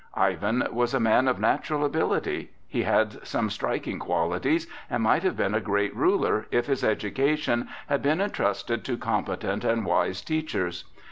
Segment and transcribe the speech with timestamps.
[0.17, 2.49] Ivan was a man of natural ability.
[2.67, 7.67] He had some striking qualities, and might have been a great ruler if his education
[7.85, 10.85] had been entrusted to competent and wise teachers.